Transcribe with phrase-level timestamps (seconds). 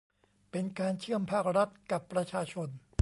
[0.51, 2.69] เป็นการเชื่อมภาครัฐกับประชาชน